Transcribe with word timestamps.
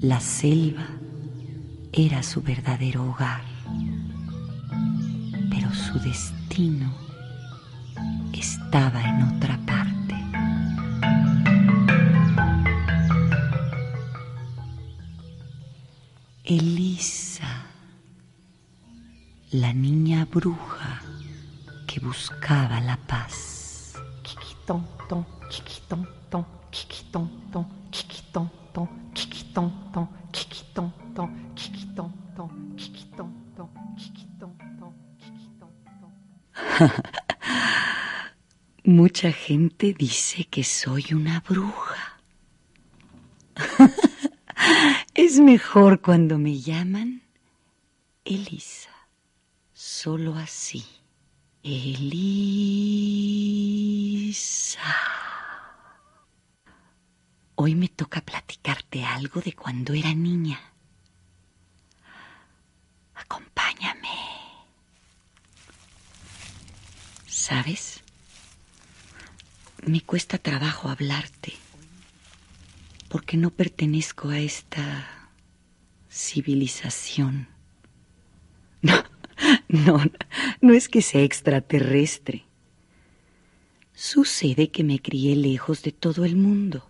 La 0.00 0.20
selva 0.20 0.86
era 1.92 2.22
su 2.22 2.40
verdadero 2.40 3.04
hogar, 3.04 3.42
pero 5.50 5.74
su 5.74 5.98
destino 5.98 6.94
estaba 8.32 9.02
en 9.02 9.22
otra 9.24 9.58
parte. 9.66 10.14
Elisa, 16.44 17.66
la 19.50 19.72
niña 19.72 20.26
bruja 20.26 21.02
que 21.88 21.98
buscaba 21.98 22.80
la 22.80 22.98
paz. 22.98 23.48
Ton, 29.92 30.08
chiquitón, 30.30 30.94
ton, 31.14 31.54
chiquitón, 31.54 32.12
ton, 32.36 32.76
chiquitón, 32.76 33.30
ton, 33.56 33.68
chiquitón, 33.96 34.56
ton, 34.78 34.94
chiquitón, 35.18 35.70
ton. 36.00 36.12
Mucha 38.84 39.32
gente 39.32 39.94
dice 39.98 40.44
que 40.44 40.62
soy 40.62 41.06
una 41.12 41.40
bruja. 41.40 42.20
es 45.14 45.40
mejor 45.40 46.00
cuando 46.00 46.38
me 46.38 46.60
llaman 46.60 47.22
Elisa. 48.24 48.90
Solo 49.72 50.36
así. 50.36 50.84
Elisa. 51.64 52.78
Hoy 57.60 57.74
me 57.74 57.88
toca 57.88 58.20
platicarte 58.20 59.04
algo 59.04 59.40
de 59.40 59.52
cuando 59.52 59.92
era 59.92 60.14
niña. 60.14 60.60
Acompáñame. 63.16 64.08
¿Sabes? 67.26 68.00
Me 69.84 70.02
cuesta 70.02 70.38
trabajo 70.38 70.88
hablarte 70.88 71.54
porque 73.08 73.36
no 73.36 73.50
pertenezco 73.50 74.28
a 74.28 74.38
esta 74.38 75.28
civilización. 76.08 77.48
No, 79.68 79.98
no, 79.98 80.04
no 80.60 80.74
es 80.74 80.88
que 80.88 81.02
sea 81.02 81.22
extraterrestre. 81.22 82.44
Sucede 83.94 84.70
que 84.70 84.84
me 84.84 85.00
crié 85.00 85.34
lejos 85.36 85.82
de 85.82 85.92
todo 85.92 86.24
el 86.24 86.36
mundo. 86.36 86.88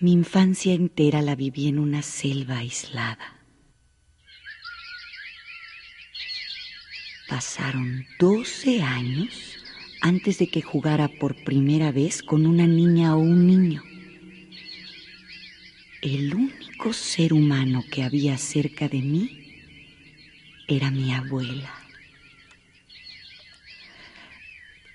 Mi 0.00 0.12
infancia 0.12 0.74
entera 0.74 1.22
la 1.22 1.34
viví 1.34 1.66
en 1.66 1.80
una 1.80 2.02
selva 2.02 2.58
aislada. 2.58 3.42
Pasaron 7.28 8.06
doce 8.20 8.80
años 8.80 9.56
antes 10.00 10.38
de 10.38 10.46
que 10.46 10.62
jugara 10.62 11.08
por 11.08 11.42
primera 11.42 11.90
vez 11.90 12.22
con 12.22 12.46
una 12.46 12.68
niña 12.68 13.16
o 13.16 13.18
un 13.18 13.48
niño. 13.48 13.82
El 16.00 16.32
único 16.32 16.92
ser 16.92 17.32
humano 17.32 17.82
que 17.90 18.04
había 18.04 18.38
cerca 18.38 18.88
de 18.88 19.02
mí 19.02 19.64
era 20.68 20.92
mi 20.92 21.12
abuela. 21.12 21.74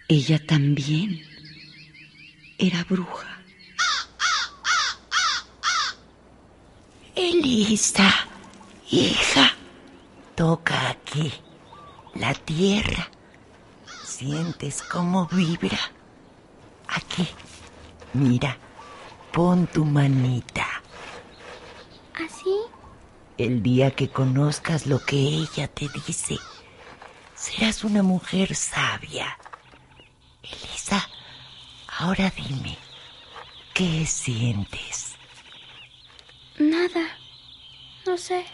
Ella 0.07 0.39
también 0.45 1.19
era 2.57 2.85
bruja. 2.85 3.32
Elisa, 7.15 8.11
hija, 8.89 9.51
toca 10.33 10.89
aquí 10.89 11.31
la 12.15 12.33
tierra. 12.33 13.07
¿Sientes 14.03 14.81
cómo 14.81 15.27
vibra? 15.27 15.77
Aquí, 16.87 17.27
mira, 18.13 18.57
pon 19.31 19.67
tu 19.67 19.85
manita. 19.85 20.65
¿Así? 22.15 22.55
El 23.37 23.61
día 23.61 23.91
que 23.91 24.09
conozcas 24.09 24.87
lo 24.87 24.97
que 24.97 25.17
ella 25.17 25.67
te 25.67 25.87
dice, 26.07 26.39
serás 27.35 27.83
una 27.83 28.01
mujer 28.01 28.55
sabia. 28.55 29.37
Elisa, 30.41 31.07
ahora 31.99 32.33
dime, 32.35 32.75
¿qué 33.75 34.03
sientes? 34.07 35.02
Nada. 36.69 37.17
No 38.05 38.17
sé. 38.17 38.45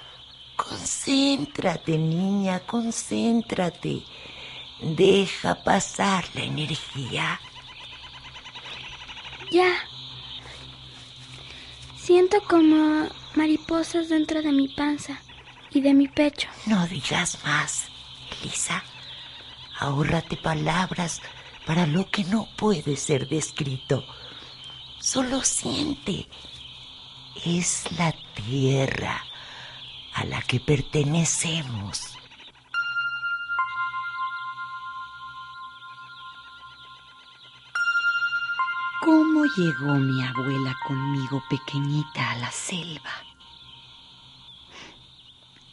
Concéntrate, 0.56 1.98
niña, 1.98 2.60
concéntrate. 2.62 4.04
Deja 4.82 5.64
pasar 5.64 6.26
la 6.34 6.44
energía. 6.44 7.40
Ya. 9.52 9.74
Siento 11.98 12.42
como 12.48 13.08
mariposas 13.36 14.10
dentro 14.10 14.42
de 14.42 14.52
mi 14.52 14.68
panza 14.70 15.22
y 15.70 15.82
de 15.82 15.94
mi 15.94 16.08
pecho. 16.08 16.50
No 16.66 16.88
digas 16.88 17.38
más, 17.46 17.90
Elisa. 18.42 18.84
Ahórrate 19.78 20.36
palabras 20.36 21.22
para 21.66 21.86
lo 21.86 22.10
que 22.10 22.24
no 22.24 22.48
puede 22.58 22.96
ser 22.96 23.30
descrito. 23.30 24.04
Solo 25.00 25.44
siente. 25.44 26.28
Es 27.46 27.90
la 27.98 28.14
tierra 28.36 29.24
a 30.14 30.26
la 30.26 30.42
que 30.42 30.60
pertenecemos. 30.60 32.02
¿Cómo 39.02 39.46
llegó 39.56 39.94
mi 39.96 40.22
abuela 40.22 40.76
conmigo 40.86 41.42
pequeñita 41.50 42.32
a 42.32 42.36
la 42.40 42.52
selva? 42.52 43.12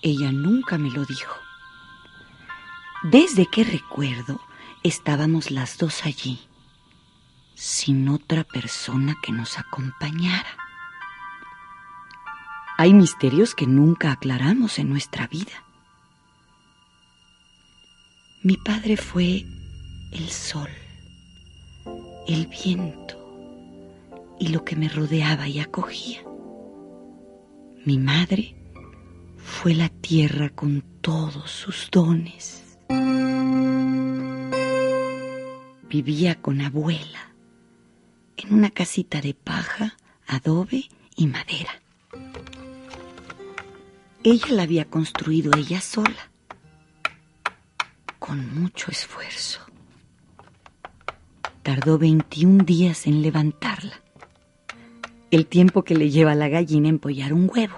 Ella 0.03 0.31
nunca 0.31 0.79
me 0.79 0.91
lo 0.91 1.05
dijo. 1.05 1.35
Desde 3.03 3.47
que 3.47 3.65
recuerdo, 3.65 4.41
estábamos 4.85 5.51
las 5.51 5.79
dos 5.79 6.05
allí, 6.05 6.39
sin 7.57 8.09
otra 8.09 8.45
persona 8.45 9.17
que 9.21 9.33
nos 9.33 9.59
acompañara. 9.59 10.66
Hay 12.79 12.93
misterios 12.93 13.55
que 13.55 13.67
nunca 13.67 14.13
aclaramos 14.13 14.79
en 14.79 14.91
nuestra 14.91 15.27
vida. 15.29 15.65
Mi 18.43 18.59
padre 18.59 18.99
fue 18.99 19.47
el 20.13 20.29
sol, 20.29 20.69
el 22.29 22.47
viento 22.49 23.17
y 24.39 24.49
lo 24.49 24.63
que 24.63 24.77
me 24.77 24.91
rodeaba 24.91 25.49
y 25.49 25.59
acogía. 25.59 26.23
Mi 27.87 27.97
madre 27.97 28.55
fue 29.39 29.75
la 29.75 29.89
tierra 29.89 30.51
con 30.51 30.83
todos 31.01 31.51
sus 31.51 31.89
dones. 31.91 32.79
Vivía 35.89 36.35
con 36.43 36.61
abuela 36.61 37.35
en 38.37 38.53
una 38.53 38.69
casita 38.69 39.23
de 39.23 39.33
paja, 39.33 39.97
adobe 40.27 40.91
y 41.17 41.27
madera. 41.27 41.81
Ella 44.29 44.49
la 44.49 44.65
había 44.65 44.87
construido 44.87 45.53
ella 45.57 45.81
sola, 45.81 46.33
con 48.19 48.61
mucho 48.61 48.91
esfuerzo. 48.91 49.61
Tardó 51.63 51.97
21 51.97 52.65
días 52.65 53.07
en 53.07 53.23
levantarla, 53.23 54.03
el 55.31 55.47
tiempo 55.47 55.85
que 55.85 55.95
le 55.95 56.11
lleva 56.11 56.33
a 56.33 56.35
la 56.35 56.49
gallina 56.49 56.89
empollar 56.89 57.33
un 57.33 57.49
huevo. 57.49 57.77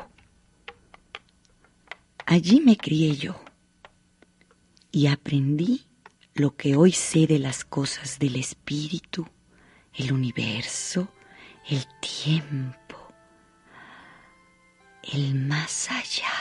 Allí 2.24 2.62
me 2.62 2.78
crié 2.78 3.14
yo 3.14 3.38
y 4.90 5.08
aprendí 5.08 5.84
lo 6.32 6.56
que 6.56 6.76
hoy 6.76 6.92
sé 6.92 7.26
de 7.26 7.40
las 7.40 7.66
cosas 7.66 8.18
del 8.18 8.36
espíritu, 8.36 9.28
el 9.92 10.14
universo, 10.14 11.08
el 11.68 11.84
tiempo, 12.00 12.87
el 15.12 15.34
más 15.34 15.90
allá 15.90 16.32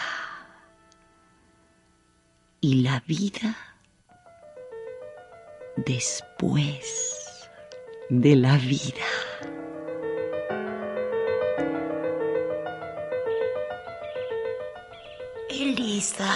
y 2.60 2.82
la 2.82 3.02
vida 3.08 3.56
después 5.78 7.50
de 8.10 8.36
la 8.36 8.58
vida. 8.58 9.06
Elisa, 15.50 16.34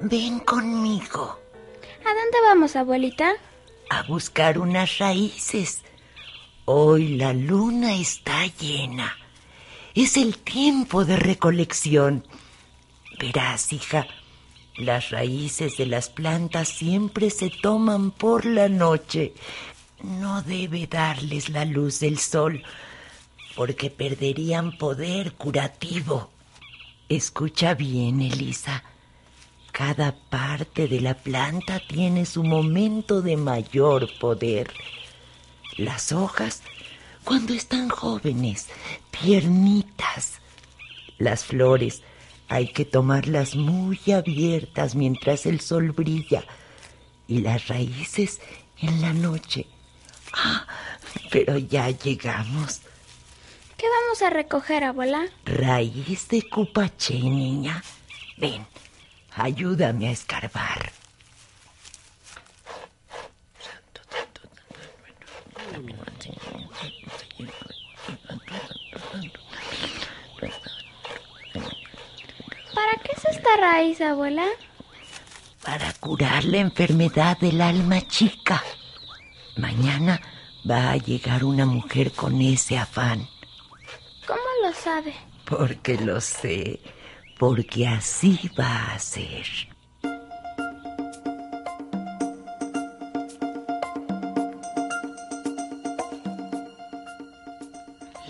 ven 0.00 0.40
conmigo 0.40 1.38
¿A 2.04 2.14
dónde 2.14 2.38
vamos, 2.46 2.76
abuelita? 2.76 3.32
a 3.92 4.02
buscar 4.04 4.58
unas 4.58 4.98
raíces. 4.98 5.82
Hoy 6.64 7.16
la 7.16 7.32
luna 7.32 7.94
está 7.96 8.46
llena 8.46 9.16
Es 9.94 10.16
el 10.16 10.38
tiempo 10.38 11.04
de 11.04 11.16
recolección. 11.16 12.24
Verás, 13.18 13.72
hija, 13.72 14.06
las 14.76 15.10
raíces 15.10 15.76
de 15.76 15.86
las 15.86 16.08
plantas 16.08 16.68
siempre 16.68 17.30
se 17.30 17.50
toman 17.50 18.12
por 18.12 18.46
la 18.46 18.68
noche. 18.68 19.34
No 20.02 20.42
debe 20.42 20.86
darles 20.86 21.48
la 21.48 21.64
luz 21.64 22.00
del 22.00 22.18
sol, 22.18 22.62
porque 23.56 23.90
perderían 23.90 24.78
poder 24.78 25.32
curativo. 25.32 26.30
Escucha 27.08 27.74
bien, 27.74 28.20
Elisa. 28.20 28.84
Cada 29.72 30.14
parte 30.14 30.86
de 30.86 31.00
la 31.00 31.14
planta 31.14 31.80
tiene 31.86 32.26
su 32.26 32.44
momento 32.44 33.22
de 33.22 33.36
mayor 33.36 34.08
poder. 34.20 34.72
Las 35.76 36.12
hojas, 36.12 36.62
cuando 37.24 37.54
están 37.54 37.88
jóvenes, 37.88 38.68
tiernitas. 39.10 40.40
Las 41.18 41.44
flores, 41.44 42.02
hay 42.48 42.68
que 42.68 42.84
tomarlas 42.84 43.54
muy 43.54 44.00
abiertas 44.12 44.94
mientras 44.94 45.46
el 45.46 45.60
sol 45.60 45.92
brilla. 45.92 46.44
Y 47.28 47.38
las 47.38 47.68
raíces 47.68 48.40
en 48.80 49.00
la 49.00 49.12
noche. 49.12 49.66
Ah, 50.32 50.66
pero 51.30 51.58
ya 51.58 51.90
llegamos. 51.90 52.80
¿Qué 53.76 53.86
vamos 53.88 54.22
a 54.22 54.30
recoger, 54.30 54.84
abuela? 54.84 55.26
Raíz 55.44 56.28
de 56.28 56.42
cupaché, 56.48 57.18
niña. 57.20 57.82
Ven, 58.36 58.66
ayúdame 59.36 60.08
a 60.08 60.12
escarbar. 60.12 60.92
¿Para 72.74 72.92
qué 73.02 73.12
es 73.16 73.24
esta 73.24 73.56
raíz, 73.56 74.00
abuela? 74.00 74.46
Para 75.64 75.92
curar 75.94 76.44
la 76.44 76.58
enfermedad 76.58 77.38
del 77.38 77.60
alma 77.60 78.00
chica. 78.06 78.62
Mañana 79.56 80.20
va 80.68 80.92
a 80.92 80.96
llegar 80.96 81.44
una 81.44 81.66
mujer 81.66 82.12
con 82.12 82.40
ese 82.40 82.78
afán. 82.78 83.28
¿Cómo 84.26 84.40
lo 84.62 84.72
sabe? 84.72 85.14
Porque 85.44 85.98
lo 85.98 86.20
sé, 86.20 86.80
porque 87.38 87.88
así 87.88 88.50
va 88.58 88.92
a 88.94 88.98
ser. 88.98 89.44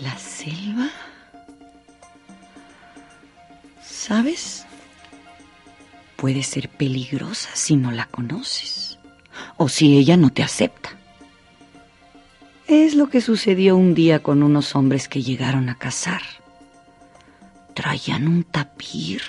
¿La 0.01 0.17
selva? 0.17 0.89
¿Sabes? 3.83 4.65
Puede 6.15 6.41
ser 6.43 6.69
peligrosa 6.69 7.49
si 7.53 7.75
no 7.75 7.91
la 7.91 8.07
conoces 8.07 8.97
o 9.57 9.69
si 9.69 9.97
ella 9.97 10.17
no 10.17 10.31
te 10.31 10.43
acepta. 10.43 10.89
Es 12.67 12.95
lo 12.95 13.09
que 13.09 13.21
sucedió 13.21 13.75
un 13.75 13.93
día 13.93 14.23
con 14.23 14.43
unos 14.43 14.75
hombres 14.75 15.07
que 15.07 15.21
llegaron 15.21 15.69
a 15.69 15.77
cazar. 15.77 16.21
Traían 17.75 18.27
un 18.27 18.43
tapir 18.43 19.21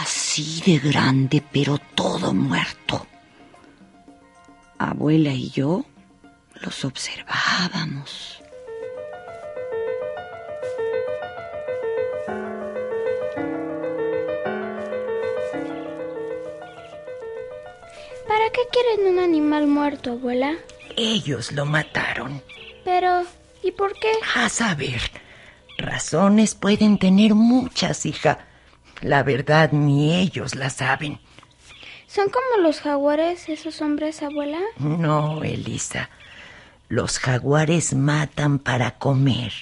así 0.00 0.62
de 0.64 0.78
grande, 0.78 1.42
pero 1.52 1.78
todo 1.78 2.32
muerto. 2.32 3.06
Abuela 4.78 5.32
y 5.32 5.50
yo 5.50 5.84
los 6.62 6.84
observábamos. 6.84 8.31
Quieren 18.72 19.12
un 19.12 19.22
animal 19.22 19.66
muerto, 19.66 20.12
abuela? 20.12 20.54
Ellos 20.96 21.52
lo 21.52 21.66
mataron. 21.66 22.42
Pero, 22.84 23.22
¿y 23.62 23.70
por 23.72 23.92
qué? 23.94 24.10
A 24.34 24.48
saber, 24.48 25.00
razones 25.78 26.54
pueden 26.54 26.98
tener 26.98 27.34
muchas, 27.34 28.06
hija. 28.06 28.46
La 29.00 29.22
verdad 29.22 29.72
ni 29.72 30.14
ellos 30.14 30.54
la 30.54 30.70
saben. 30.70 31.20
¿Son 32.06 32.28
como 32.28 32.62
los 32.62 32.80
jaguares 32.80 33.48
esos 33.48 33.80
hombres, 33.80 34.22
abuela? 34.22 34.60
No, 34.78 35.42
Elisa. 35.42 36.10
Los 36.88 37.18
jaguares 37.18 37.94
matan 37.94 38.58
para 38.58 38.98
comer. 38.98 39.52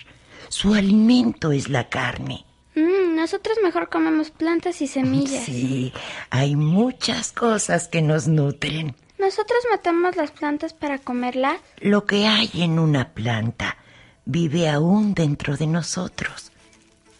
Su 0.48 0.74
alimento 0.74 1.52
es 1.52 1.68
la 1.68 1.88
carne. 1.88 2.44
Mm, 2.74 3.14
nosotros 3.14 3.58
mejor 3.62 3.88
comemos 3.88 4.30
plantas 4.30 4.82
y 4.82 4.88
semillas. 4.88 5.44
Sí, 5.44 5.92
hay 6.30 6.56
muchas 6.56 7.30
cosas 7.30 7.86
que 7.86 8.02
nos 8.02 8.26
nutren. 8.26 8.96
¿Nosotros 9.20 9.60
matamos 9.70 10.16
las 10.16 10.30
plantas 10.30 10.72
para 10.72 10.98
comerlas? 10.98 11.60
Lo 11.78 12.06
que 12.06 12.26
hay 12.26 12.50
en 12.54 12.78
una 12.78 13.10
planta 13.10 13.76
vive 14.24 14.66
aún 14.70 15.12
dentro 15.12 15.58
de 15.58 15.66
nosotros. 15.66 16.50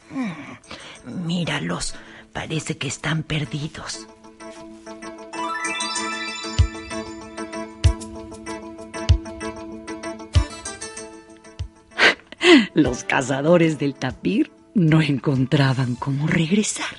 Mm, 0.08 1.26
míralos, 1.26 1.94
parece 2.32 2.79
que 2.79 2.88
están 2.88 3.23
perdidos. 3.23 4.08
Los 12.73 13.05
cazadores 13.05 13.79
del 13.79 13.94
tapir 13.94 14.50
no 14.73 15.02
encontraban 15.02 15.97
cómo 15.97 16.26
regresar. 16.26 16.97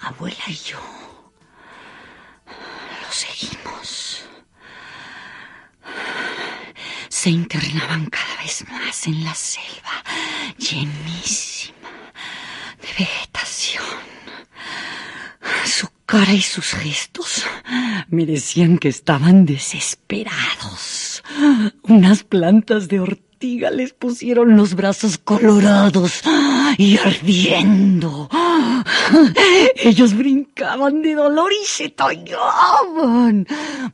Abuela 0.00 0.44
y 0.48 0.54
yo 0.54 0.78
seguimos. 3.14 4.24
Se 7.08 7.30
internaban 7.30 8.06
cada 8.06 8.36
vez 8.42 8.64
más 8.68 9.06
en 9.06 9.24
la 9.24 9.34
selva, 9.34 10.02
llenísima 10.58 11.88
de 12.82 12.88
vegetación. 12.98 13.84
Su 15.64 15.88
cara 16.04 16.32
y 16.32 16.42
sus 16.42 16.66
gestos 16.72 17.44
me 18.08 18.26
decían 18.26 18.78
que 18.78 18.88
estaban 18.88 19.46
desesperados. 19.46 21.22
Unas 21.82 22.24
plantas 22.24 22.88
de 22.88 23.00
ortiga 23.00 23.70
les 23.70 23.92
pusieron 23.92 24.56
los 24.56 24.74
brazos 24.74 25.18
colorados 25.18 26.22
y 26.78 26.98
ardiendo. 26.98 28.28
Ellos 29.76 30.16
brincaban 30.16 31.02
de 31.02 31.14
dolor 31.14 31.52
y 31.52 31.66
se 31.66 31.90
tallaban. 31.90 33.46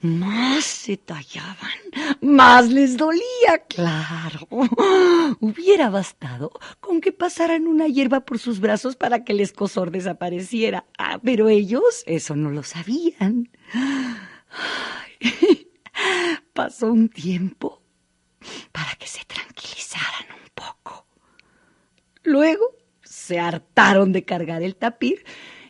Más 0.02 0.64
se 0.64 0.96
tallaban, 0.96 1.78
más 2.20 2.68
les 2.68 2.96
dolía, 2.96 3.64
claro. 3.68 4.48
Hubiera 5.40 5.90
bastado 5.90 6.52
con 6.80 7.00
que 7.00 7.12
pasaran 7.12 7.66
una 7.66 7.86
hierba 7.86 8.20
por 8.20 8.38
sus 8.38 8.60
brazos 8.60 8.96
para 8.96 9.24
que 9.24 9.32
el 9.32 9.40
escosor 9.40 9.90
desapareciera. 9.90 10.86
Ah, 10.98 11.18
pero 11.22 11.48
ellos 11.48 12.02
eso 12.06 12.36
no 12.36 12.50
lo 12.50 12.62
sabían. 12.62 13.50
Pasó 16.52 16.92
un 16.92 17.08
tiempo 17.08 17.82
para 18.72 18.94
que 18.94 19.06
se 19.06 19.24
tranquilizaran 19.24 20.26
un 20.42 20.50
poco. 20.54 21.06
Luego 22.22 22.79
se 23.30 23.38
hartaron 23.38 24.10
de 24.10 24.24
cargar 24.24 24.60
el 24.64 24.74
tapir 24.74 25.24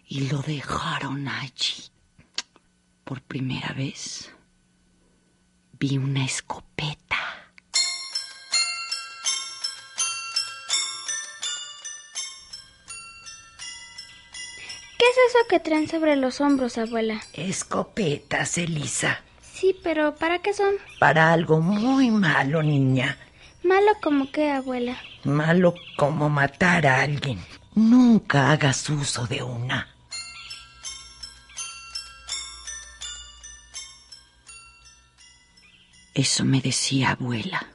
y 0.08 0.30
lo 0.30 0.38
dejaron 0.40 1.28
allí. 1.28 1.90
Por 3.04 3.20
primera 3.20 3.74
vez 3.74 4.32
vi 5.78 5.98
una 5.98 6.24
escopeta. 6.24 7.18
¿Qué 14.98 15.04
es 15.04 15.16
eso 15.28 15.38
que 15.50 15.60
traen 15.60 15.86
sobre 15.86 16.16
los 16.16 16.40
hombros, 16.40 16.78
abuela? 16.78 17.20
Escopetas, 17.34 18.56
Elisa. 18.56 19.22
Sí, 19.42 19.76
pero 19.82 20.14
¿para 20.14 20.38
qué 20.38 20.54
son? 20.54 20.76
Para 20.98 21.30
algo 21.34 21.60
muy 21.60 22.10
malo, 22.10 22.62
niña. 22.62 23.18
Malo 23.62 23.92
como 24.02 24.32
qué, 24.32 24.50
abuela. 24.50 24.96
Malo 25.24 25.74
como 25.96 26.28
matar 26.28 26.86
a 26.86 27.02
alguien. 27.02 27.44
Nunca 27.74 28.50
hagas 28.50 28.88
uso 28.88 29.26
de 29.26 29.42
una. 29.42 29.88
Eso 36.14 36.44
me 36.44 36.60
decía 36.60 37.10
abuela. 37.10 37.66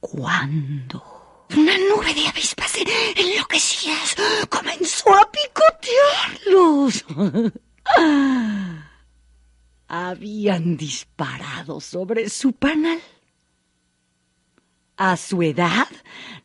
¿Cuándo? 0.00 1.46
Una 1.56 1.76
nube 1.76 2.14
de 2.14 2.28
avispas 2.28 2.72
enloquecidas 3.16 4.16
comenzó 4.48 5.14
a 5.14 5.30
picotearlos. 5.30 7.04
Habían 9.88 10.76
disparado 10.76 11.80
sobre 11.80 12.30
su 12.30 12.52
panal. 12.52 13.00
A 14.96 15.16
su 15.16 15.42
edad 15.42 15.88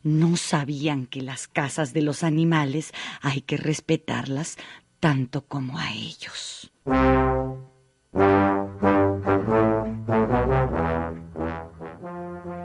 no 0.02 0.36
sabían 0.36 1.06
que 1.06 1.20
las 1.20 1.48
casas 1.48 1.92
de 1.92 2.00
los 2.00 2.22
animales 2.22 2.92
hay 3.20 3.42
que 3.42 3.58
respetarlas 3.58 4.56
tanto 5.00 5.46
como 5.46 5.78
a 5.78 5.92
ellos. 5.92 6.72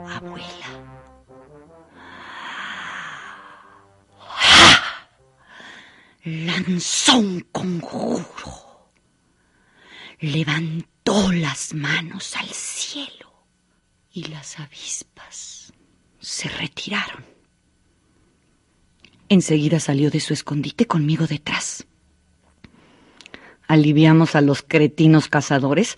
Abuela. 0.08 0.70
Lanzó 6.24 7.18
un 7.18 7.40
conjuro. 7.52 8.90
Levantó 10.20 11.30
las 11.30 11.74
manos 11.74 12.34
al 12.36 12.48
cielo 12.48 13.46
y 14.10 14.24
las 14.24 14.58
avispas 14.58 15.13
se 16.24 16.48
retiraron. 16.48 17.24
Enseguida 19.28 19.80
salió 19.80 20.10
de 20.10 20.20
su 20.20 20.32
escondite 20.32 20.86
conmigo 20.86 21.26
detrás. 21.26 21.86
Aliviamos 23.66 24.34
a 24.34 24.40
los 24.40 24.62
cretinos 24.62 25.28
cazadores 25.28 25.96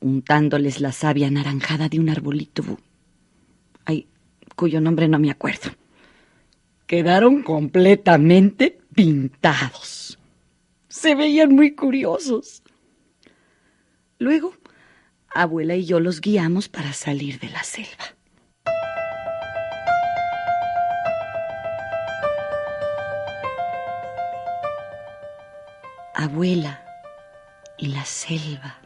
untándoles 0.00 0.80
la 0.80 0.92
savia 0.92 1.28
anaranjada 1.28 1.88
de 1.88 1.98
un 1.98 2.10
arbolito 2.10 2.62
cuyo 4.56 4.80
nombre 4.80 5.06
no 5.06 5.18
me 5.20 5.30
acuerdo. 5.30 5.70
Quedaron 6.86 7.42
completamente 7.42 8.78
pintados. 8.94 10.18
Se 10.88 11.14
veían 11.14 11.54
muy 11.54 11.74
curiosos. 11.74 12.62
Luego, 14.18 14.54
abuela 15.28 15.76
y 15.76 15.84
yo 15.84 16.00
los 16.00 16.20
guiamos 16.20 16.68
para 16.68 16.92
salir 16.94 17.38
de 17.38 17.50
la 17.50 17.62
selva. 17.62 18.15
Abuela 26.18 26.82
y 27.76 27.88
la 27.88 28.06
selva 28.06 28.78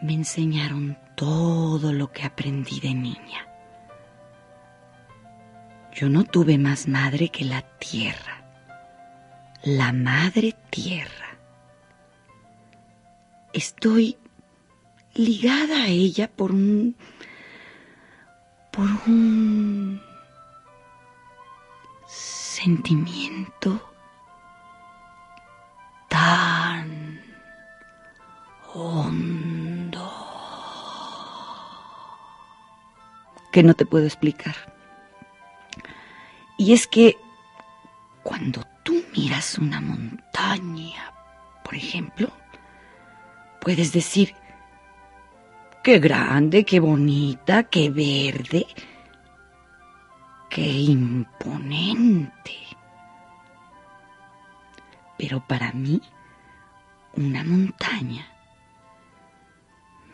me 0.00 0.14
enseñaron 0.14 0.96
todo 1.16 1.92
lo 1.92 2.12
que 2.12 2.22
aprendí 2.22 2.78
de 2.78 2.94
niña. 2.94 3.48
Yo 5.92 6.08
no 6.08 6.22
tuve 6.22 6.56
más 6.56 6.86
madre 6.86 7.30
que 7.30 7.44
la 7.44 7.62
tierra, 7.62 8.44
la 9.64 9.92
madre 9.92 10.54
tierra. 10.70 11.36
Estoy 13.52 14.16
ligada 15.14 15.82
a 15.82 15.88
ella 15.88 16.30
por 16.30 16.52
un... 16.52 16.94
por 18.70 18.88
un 19.08 20.00
sentimiento 22.06 23.91
que 33.52 33.62
no 33.62 33.74
te 33.74 33.86
puedo 33.86 34.06
explicar. 34.06 34.56
Y 36.58 36.72
es 36.72 36.86
que 36.86 37.16
cuando 38.22 38.64
tú 38.82 39.04
miras 39.16 39.58
una 39.58 39.80
montaña, 39.80 41.12
por 41.62 41.74
ejemplo, 41.74 42.30
puedes 43.60 43.92
decir, 43.92 44.34
qué 45.84 45.98
grande, 45.98 46.64
qué 46.64 46.80
bonita, 46.80 47.64
qué 47.64 47.90
verde, 47.90 48.66
qué 50.48 50.66
imponente. 50.66 52.56
Pero 55.18 55.46
para 55.46 55.72
mí, 55.72 56.00
una 57.14 57.44
montaña 57.44 58.31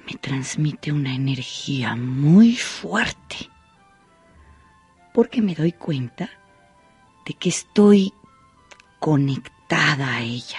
me 0.08 0.16
transmite 0.16 0.90
una 0.90 1.14
energía 1.14 1.94
muy 1.94 2.56
fuerte, 2.56 3.50
porque 5.12 5.42
me 5.42 5.54
doy 5.54 5.72
cuenta 5.72 6.30
de 7.26 7.34
que 7.34 7.50
estoy 7.50 8.14
conectada 9.00 10.14
a 10.16 10.22
ella. 10.22 10.58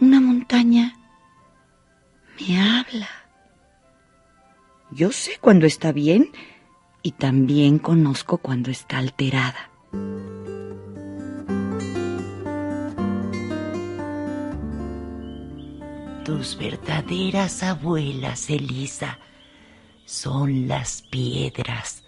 Una 0.00 0.18
montaña 0.18 0.96
me 2.40 2.58
habla. 2.58 3.08
Yo 4.90 5.12
sé 5.12 5.32
cuando 5.38 5.66
está 5.66 5.92
bien 5.92 6.30
y 7.02 7.12
también 7.12 7.78
conozco 7.78 8.38
cuando 8.38 8.70
está 8.70 8.96
alterada. 8.96 9.70
Tus 16.24 16.56
verdaderas 16.56 17.64
abuelas, 17.64 18.48
Elisa, 18.48 19.18
son 20.04 20.68
las 20.68 21.02
piedras. 21.02 22.04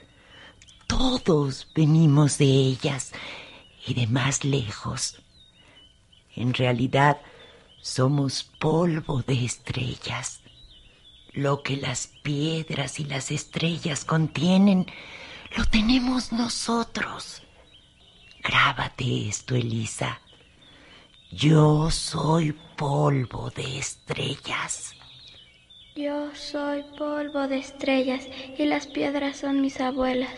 Todos 0.86 1.66
venimos 1.74 2.38
de 2.38 2.44
ellas 2.44 3.10
y 3.84 3.94
de 3.94 4.06
más 4.06 4.44
lejos. 4.44 5.20
En 6.36 6.54
realidad, 6.54 7.20
somos 7.82 8.44
polvo 8.60 9.22
de 9.22 9.44
estrellas. 9.44 10.42
Lo 11.32 11.64
que 11.64 11.76
las 11.76 12.06
piedras 12.06 13.00
y 13.00 13.04
las 13.06 13.32
estrellas 13.32 14.04
contienen, 14.04 14.86
lo 15.56 15.64
tenemos 15.64 16.30
nosotros. 16.30 17.42
Grábate 18.44 19.28
esto, 19.28 19.56
Elisa. 19.56 20.20
Yo 21.30 21.90
soy 21.90 22.54
polvo 22.76 23.50
de 23.50 23.78
estrellas. 23.78 24.94
Yo 25.96 26.34
soy 26.34 26.84
polvo 26.96 27.48
de 27.48 27.58
estrellas 27.58 28.28
y 28.56 28.66
las 28.66 28.86
piedras 28.86 29.38
son 29.38 29.60
mis 29.60 29.80
abuelas. 29.80 30.30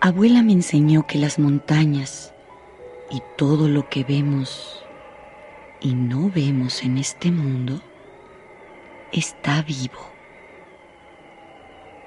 Abuela 0.00 0.42
me 0.42 0.52
enseñó 0.52 1.06
que 1.06 1.18
las 1.18 1.38
montañas 1.38 2.34
y 3.10 3.22
todo 3.36 3.68
lo 3.68 3.88
que 3.88 4.04
vemos 4.04 4.84
y 5.80 5.94
no 5.94 6.30
vemos 6.30 6.82
en 6.82 6.98
este 6.98 7.30
mundo 7.30 7.80
está 9.12 9.62
vivo 9.62 10.17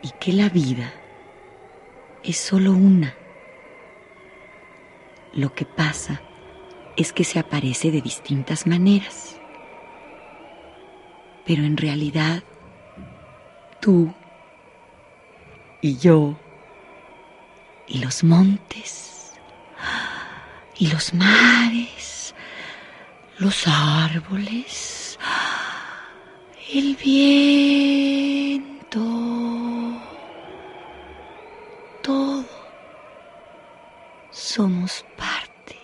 y 0.02 0.10
que 0.20 0.34
la 0.34 0.50
vida 0.50 0.92
es 2.24 2.38
solo 2.38 2.72
una. 2.72 3.14
Lo 5.34 5.54
que 5.54 5.66
pasa 5.66 6.22
es 6.98 7.14
que 7.14 7.24
se 7.24 7.40
aparece 7.40 7.92
de 7.92 8.02
distintas 8.02 8.68
maneras. 8.68 9.40
Pero 11.46 11.64
en 11.64 11.78
realidad, 11.78 12.44
tú 13.80 14.14
y 15.82 15.98
yo 15.98 16.38
y 17.88 18.00
los 18.00 18.24
montes 18.24 19.34
y 20.78 20.88
los 20.88 21.14
mares, 21.14 22.36
los 23.38 23.68
árboles, 23.68 25.20
el 26.74 26.96
viento, 26.96 29.00
todo 32.02 32.46
somos 34.32 35.06
parte 35.18 35.78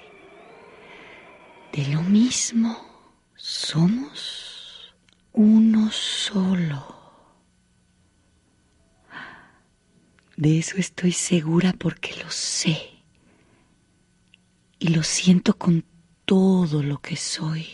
de 1.74 1.86
lo 1.94 2.02
mismo, 2.02 2.76
somos 3.36 4.96
uno 5.34 5.92
solo. 5.92 6.96
De 10.38 10.60
eso 10.60 10.78
estoy 10.78 11.12
segura 11.12 11.74
porque 11.74 12.16
lo 12.24 12.30
sé 12.30 12.78
y 14.78 14.90
lo 14.90 15.02
siento 15.02 15.58
con 15.58 15.84
todo 16.26 16.84
lo 16.84 17.00
que 17.00 17.16
soy. 17.16 17.68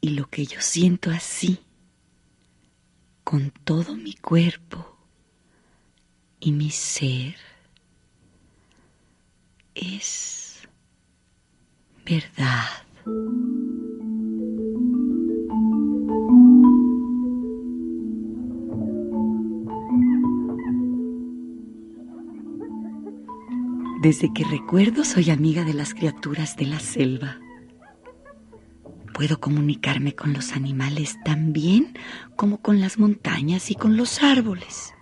Y 0.00 0.10
lo 0.10 0.26
que 0.30 0.46
yo 0.46 0.62
siento 0.62 1.10
así, 1.10 1.58
con 3.24 3.50
todo 3.50 3.94
mi 3.94 4.14
cuerpo 4.14 4.96
y 6.40 6.52
mi 6.52 6.70
ser, 6.70 7.36
es 9.74 10.66
verdad. 12.06 12.86
Desde 24.00 24.30
que 24.32 24.44
recuerdo 24.44 25.04
soy 25.04 25.30
amiga 25.30 25.64
de 25.64 25.72
las 25.72 25.94
criaturas 25.94 26.56
de 26.56 26.66
la 26.66 26.80
selva. 26.80 27.40
Puedo 29.14 29.40
comunicarme 29.40 30.14
con 30.14 30.34
los 30.34 30.52
animales 30.52 31.16
tan 31.24 31.54
bien 31.54 31.98
como 32.36 32.60
con 32.60 32.78
las 32.78 32.98
montañas 32.98 33.70
y 33.70 33.74
con 33.74 33.96
los 33.96 34.22
árboles. 34.22 34.92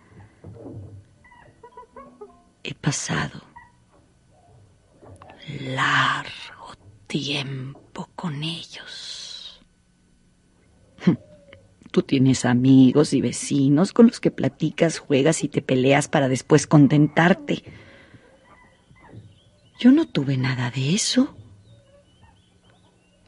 He 2.63 2.75
pasado 2.75 3.43
largo 5.61 6.77
tiempo 7.09 8.09
con 8.15 8.45
ellos. 8.45 9.61
Tú 11.91 12.03
tienes 12.03 12.45
amigos 12.45 13.13
y 13.13 13.21
vecinos 13.21 13.93
con 13.93 14.07
los 14.07 14.21
que 14.21 14.31
platicas, 14.31 14.99
juegas 14.99 15.43
y 15.43 15.49
te 15.49 15.63
peleas 15.63 16.07
para 16.07 16.29
después 16.29 16.69
contentarte. 16.69 17.65
Yo 19.85 19.93
no 19.93 20.07
tuve 20.07 20.39
nada 20.39 20.71
de 20.71 20.95
eso. 20.95 21.37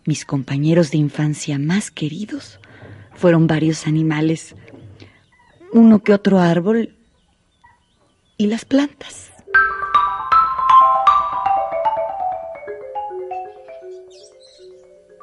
Mis 0.06 0.24
compañeros 0.24 0.90
de 0.90 0.96
infancia 0.96 1.58
más 1.58 1.90
queridos 1.90 2.60
fueron 3.12 3.46
varios 3.46 3.86
animales, 3.86 4.56
uno 5.74 6.02
que 6.02 6.14
otro 6.14 6.38
árbol 6.38 6.96
y 8.38 8.46
las 8.46 8.64
plantas. 8.64 9.32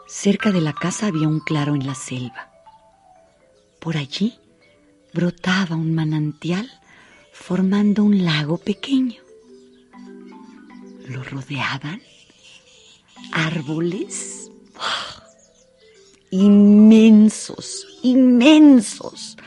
Cerca 0.08 0.52
de 0.52 0.62
la 0.62 0.74
casa 0.74 1.08
había 1.08 1.28
un 1.28 1.40
claro 1.40 1.74
en 1.74 1.88
la 1.88 1.96
selva. 1.96 2.52
Por 3.80 3.98
allí 3.98 4.38
brotaba 5.16 5.78
un 5.78 5.96
manantial 5.96 6.70
formando 7.32 8.04
un 8.04 8.24
lago 8.24 8.60
pequeño. 8.60 9.24
Lo 11.08 11.24
rodeaban 11.24 12.02
árboles 13.32 14.50
inmensos, 16.34 17.86
inmensos. 18.02 19.38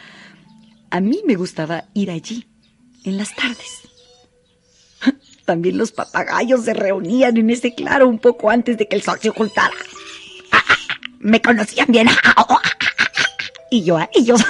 A 0.90 1.00
mí 1.00 1.20
me 1.26 1.34
gustaba 1.34 1.84
ir 1.94 2.12
allí 2.12 2.46
en 3.04 3.16
las 3.16 3.34
tardes. 3.34 3.82
También 5.44 5.78
los 5.78 5.90
papagayos 5.90 6.64
se 6.64 6.74
reunían 6.74 7.36
en 7.36 7.50
ese 7.50 7.74
claro 7.74 8.08
un 8.08 8.20
poco 8.20 8.50
antes 8.50 8.78
de 8.78 8.86
que 8.86 8.94
el 8.94 9.02
sol 9.02 9.18
se 9.20 9.30
ocultara. 9.30 9.74
Me 11.18 11.40
conocían 11.42 11.88
bien. 11.88 12.08
Y 13.68 13.82
yo 13.82 13.96
a 13.96 14.08
ellos. 14.14 14.40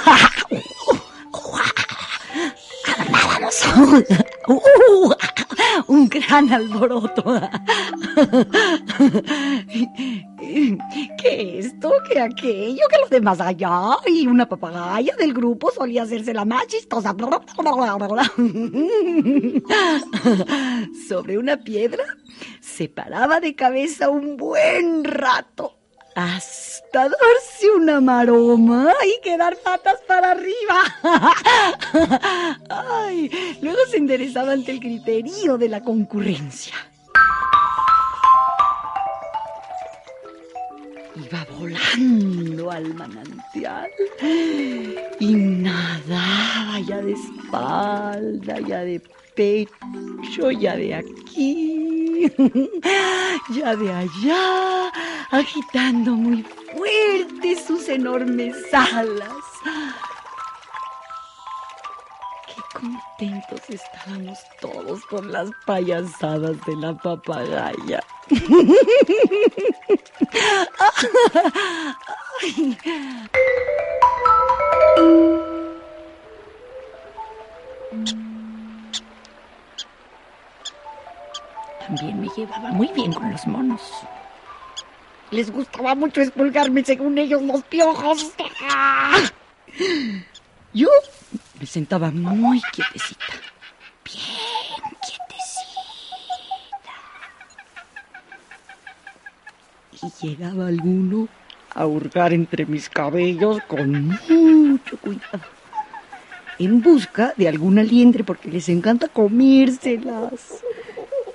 Un 5.87 6.09
gran 6.09 6.51
alboroto. 6.51 7.23
¿Qué 11.21 11.59
esto? 11.59 11.93
¿Qué 12.09 12.19
aquello? 12.19 12.81
¿Qué 12.89 12.97
los 13.01 13.09
demás 13.09 13.39
allá? 13.39 13.97
Y 14.05 14.27
una 14.27 14.49
papagaya 14.49 15.15
del 15.17 15.33
grupo 15.33 15.71
solía 15.71 16.03
hacerse 16.03 16.33
la 16.33 16.45
más 16.45 16.67
chistosa. 16.67 17.15
Sobre 21.07 21.37
una 21.37 21.57
piedra 21.57 22.03
se 22.59 22.89
paraba 22.89 23.39
de 23.39 23.55
cabeza 23.55 24.09
un 24.09 24.37
buen 24.37 25.03
rato 25.03 25.76
hasta 26.17 27.03
darse 27.03 27.69
una 27.75 28.01
maroma 28.01 28.91
y 29.05 29.21
quedar 29.21 29.55
patas 29.57 29.99
para 30.07 30.31
arriba. 30.31 30.81
Ay, 32.69 33.29
luego 33.61 33.77
se 33.87 33.97
enderezaba 33.97 34.53
ante 34.53 34.71
el 34.71 34.79
criterio 34.79 35.59
de 35.59 35.69
la 35.69 35.83
concurrencia. 35.83 36.73
Iba 41.15 41.45
volando 41.59 42.71
al 42.71 42.95
manantial 42.95 43.91
y 45.19 45.35
nadaba 45.35 46.79
ya 46.79 46.99
de 46.99 47.11
espalda, 47.11 48.59
ya 48.61 48.79
de 48.79 49.03
pecho, 49.37 50.51
ya 50.51 50.75
de 50.75 50.95
aquí, 50.95 52.29
ya 53.51 53.75
de 53.75 53.93
allá, 53.93 54.91
agitando 55.29 56.13
muy 56.13 56.43
fuerte 56.43 57.55
sus 57.55 57.87
enormes 57.87 58.55
alas. 58.73 59.45
Qué 62.47 62.55
contentos 62.73 63.61
estábamos 63.69 64.39
todos 64.59 65.05
con 65.05 65.31
las 65.31 65.51
payasadas 65.67 66.57
de 66.65 66.75
la 66.75 66.97
papagaya. 66.97 68.03
También 81.87 82.19
me 82.19 82.27
llevaba 82.35 82.69
muy 82.71 82.89
bien 82.89 83.13
con 83.13 83.31
los 83.31 83.47
monos. 83.47 83.81
Les 85.31 85.49
gustaba 85.49 85.95
mucho 85.95 86.21
expulgarme 86.21 86.83
según 86.83 87.17
ellos 87.17 87.41
los 87.41 87.63
piojos. 87.63 88.33
Yo 90.73 90.89
me 91.57 91.65
sentaba 91.65 92.11
muy 92.11 92.61
quietecita. 92.73 93.25
Bien 94.03 94.83
quietecita. 95.01 95.47
Y 100.01 100.27
llegaba 100.27 100.67
alguno 100.67 101.29
a 101.73 101.85
hurgar 101.85 102.33
entre 102.33 102.65
mis 102.65 102.89
cabellos 102.89 103.61
con 103.67 104.19
mucho 104.29 104.97
cuidado. 104.97 105.39
En 106.59 106.81
busca 106.81 107.33
de 107.37 107.47
alguna 107.47 107.81
liendre 107.81 108.25
porque 108.25 108.49
les 108.49 108.67
encanta 108.67 109.07
comérselas. 109.07 110.63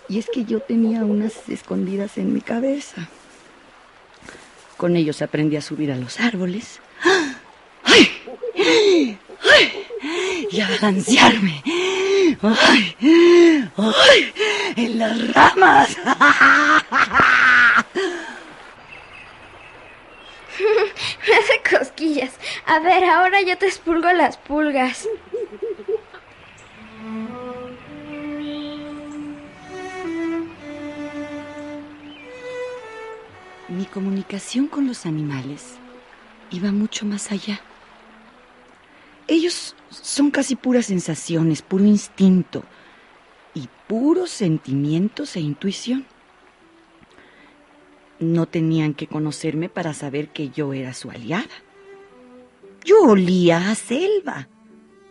Y 0.09 0.19
es 0.19 0.29
que 0.33 0.45
yo 0.45 0.61
tenía 0.61 1.05
unas 1.05 1.49
escondidas 1.49 2.19
en 2.19 2.35
mi 2.35 2.41
cabeza. 2.41 3.09
Con 4.77 4.97
ellos 4.97 5.23
aprendí 5.23 5.57
a 5.57 5.63
subir 5.63 5.93
a 5.93 5.97
los 5.97 6.19
árboles. 6.21 6.81
¡Ay! 7.85 8.11
¡Ay! 8.57 9.19
Y 10.51 10.61
a 10.61 10.69
balancearme. 10.69 11.63
¡Ay! 12.43 12.97
¡Ay! 13.77 14.33
En 14.77 14.99
las 14.99 15.33
ramas. 15.35 15.97
Me 21.29 21.35
hace 21.37 21.63
cosquillas. 21.79 22.33
A 22.67 22.81
ver, 22.81 23.05
ahora 23.05 23.41
yo 23.43 23.57
te 23.57 23.67
expulgo 23.67 24.13
las 24.13 24.37
pulgas. 24.37 25.09
Mi 33.73 33.87
comunicación 33.87 34.67
con 34.67 34.87
los 34.87 35.07
animales 35.07 35.79
iba 36.51 36.73
mucho 36.73 37.07
más 37.07 37.33
allá. 37.33 37.59
Ellos 39.27 39.75
son 39.89 40.31
casi 40.31 40.57
puras 40.57 40.87
sensaciones, 40.87 41.63
puro 41.63 41.87
instinto 41.87 42.65
y 43.55 43.71
puros 43.89 44.29
sentimientos 44.31 45.37
e 45.37 45.41
intuición. 45.41 46.05
No 48.19 48.45
tenían 48.45 48.93
que 48.93 49.07
conocerme 49.07 49.71
para 49.71 49.95
saber 49.95 50.29
que 50.29 50.51
yo 50.51 50.75
era 50.75 50.93
su 50.93 51.11
aliada. 51.11 51.57
Yo 52.85 53.01
olía 53.05 53.71
a 53.71 53.75
selva, 53.75 54.49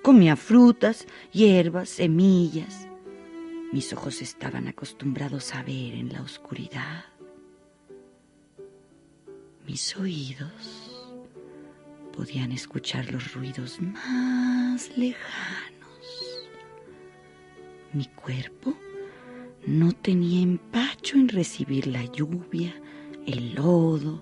comía 0.04 0.36
frutas, 0.36 1.08
hierbas, 1.32 1.90
semillas. 1.90 2.88
Mis 3.72 3.92
ojos 3.92 4.22
estaban 4.22 4.68
acostumbrados 4.68 5.56
a 5.56 5.64
ver 5.64 5.96
en 5.96 6.14
la 6.14 6.22
oscuridad. 6.22 7.11
Mis 9.72 9.96
oídos 9.96 10.92
podían 12.12 12.52
escuchar 12.52 13.10
los 13.10 13.32
ruidos 13.32 13.80
más 13.80 14.92
lejanos. 14.98 16.52
Mi 17.94 18.06
cuerpo 18.08 18.76
no 19.66 19.94
tenía 19.94 20.42
empacho 20.42 21.16
en 21.16 21.30
recibir 21.30 21.88
la 21.88 22.04
lluvia, 22.04 22.76
el 23.26 23.56
lodo, 23.56 24.22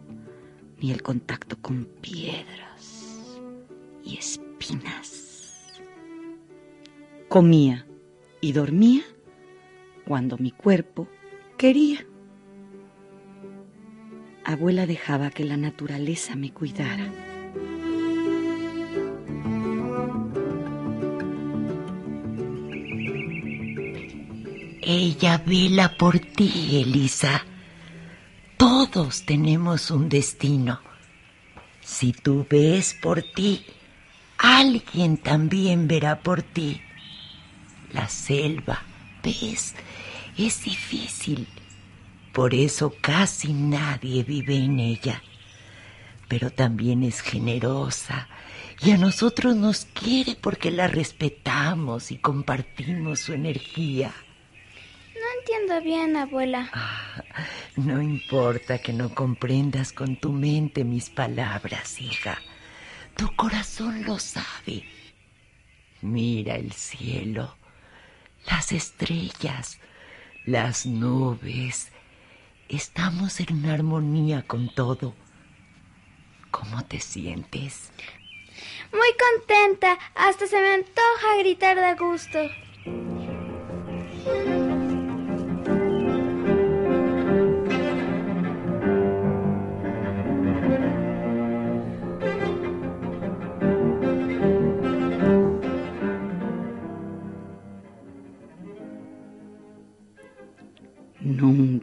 ni 0.80 0.92
el 0.92 1.02
contacto 1.02 1.58
con 1.60 1.86
piedras 2.00 3.26
y 4.04 4.18
espinas. 4.18 5.82
Comía 7.28 7.88
y 8.40 8.52
dormía 8.52 9.02
cuando 10.06 10.38
mi 10.38 10.52
cuerpo 10.52 11.08
quería 11.58 12.06
abuela 14.54 14.88
dejaba 14.88 15.30
que 15.30 15.46
la 15.46 15.58
naturaleza 15.58 16.36
me 16.36 16.52
cuidara. 16.52 17.12
Ella 24.82 25.38
vela 25.46 25.96
por 25.98 26.18
ti, 26.18 26.82
Elisa. 26.82 27.46
Todos 28.58 29.24
tenemos 29.26 29.92
un 29.92 30.10
destino. 30.10 30.82
Si 31.82 32.12
tú 32.12 32.48
ves 32.50 32.96
por 33.00 33.22
ti, 33.22 33.64
alguien 34.40 35.18
también 35.18 35.88
verá 35.88 36.22
por 36.22 36.42
ti. 36.42 36.82
La 37.94 38.10
selva, 38.10 38.82
¿ves? 39.24 39.76
Es 40.38 40.64
difícil. 40.64 41.48
Por 42.40 42.56
eso 42.56 42.96
casi 43.02 43.52
nadie 43.52 44.24
vive 44.24 44.56
en 44.56 44.80
ella. 44.80 45.22
Pero 46.30 46.50
también 46.52 47.04
es 47.04 47.20
generosa 47.20 48.30
y 48.82 48.92
a 48.92 48.98
nosotros 48.98 49.58
nos 49.58 49.84
quiere 49.84 50.38
porque 50.40 50.72
la 50.72 50.88
respetamos 50.88 52.14
y 52.14 52.18
compartimos 52.18 53.20
su 53.20 53.34
energía. 53.34 54.14
No 55.16 55.40
entiendo 55.42 55.82
bien, 55.82 56.16
abuela. 56.16 56.70
Ah, 56.72 57.24
no 57.76 58.02
importa 58.02 58.78
que 58.78 58.94
no 58.94 59.14
comprendas 59.14 59.92
con 59.92 60.16
tu 60.16 60.32
mente 60.32 60.86
mis 60.86 61.10
palabras, 61.10 62.00
hija. 62.00 62.40
Tu 63.18 63.36
corazón 63.36 64.06
lo 64.06 64.18
sabe. 64.18 64.86
Mira 66.00 66.56
el 66.56 66.72
cielo, 66.72 67.58
las 68.50 68.72
estrellas, 68.72 69.78
las 70.46 70.86
nubes. 70.86 71.92
Estamos 72.70 73.40
en 73.40 73.66
armonía 73.66 74.44
con 74.46 74.70
todo. 74.70 75.16
¿Cómo 76.52 76.86
te 76.86 77.00
sientes? 77.00 77.92
Muy 78.92 79.10
contenta. 79.18 79.98
Hasta 80.14 80.46
se 80.46 80.62
me 80.62 80.74
antoja 80.76 81.38
gritar 81.40 81.78
de 81.80 81.96
gusto. 81.96 82.38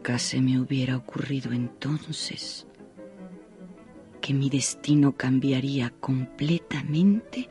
Nunca 0.06 0.20
se 0.20 0.40
me 0.40 0.60
hubiera 0.60 0.96
ocurrido 0.96 1.50
entonces 1.50 2.64
que 4.20 4.32
mi 4.32 4.48
destino 4.48 5.16
cambiaría 5.16 5.92
completamente 5.98 7.48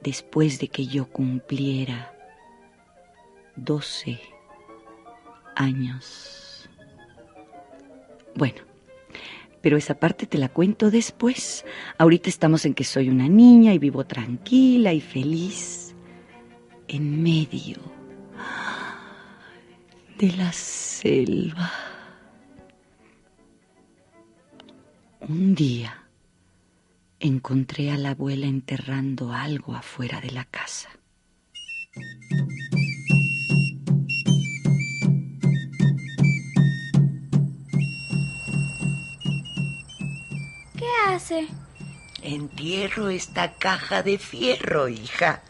después 0.00 0.60
de 0.60 0.68
que 0.68 0.86
yo 0.86 1.06
cumpliera 1.06 2.14
12 3.56 4.20
años. 5.56 6.70
Bueno, 8.36 8.60
pero 9.60 9.76
esa 9.76 9.98
parte 9.98 10.26
te 10.26 10.38
la 10.38 10.50
cuento 10.50 10.92
después. 10.92 11.64
Ahorita 11.98 12.28
estamos 12.28 12.66
en 12.66 12.74
que 12.74 12.84
soy 12.84 13.08
una 13.08 13.28
niña 13.28 13.74
y 13.74 13.80
vivo 13.80 14.04
tranquila 14.04 14.92
y 14.92 15.00
feliz 15.00 15.96
en 16.86 17.20
medio 17.20 17.93
de 20.24 20.36
la 20.38 20.52
selva. 20.52 21.70
Un 25.20 25.54
día 25.54 26.02
encontré 27.20 27.90
a 27.90 27.98
la 27.98 28.10
abuela 28.10 28.46
enterrando 28.46 29.34
algo 29.34 29.74
afuera 29.74 30.22
de 30.22 30.30
la 30.30 30.44
casa. 30.46 30.88
¿Qué 40.78 40.88
hace? 41.08 41.48
Entierro 42.22 43.10
esta 43.10 43.52
caja 43.56 44.02
de 44.02 44.16
fierro, 44.16 44.88
hija. 44.88 45.42